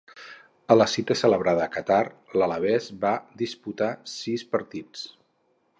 [0.75, 1.99] A la cita celebrada a Qatar,
[2.41, 3.13] l'alabès va
[3.45, 5.05] disputar sis partits.